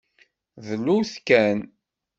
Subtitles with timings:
[0.67, 1.59] Dlut kan.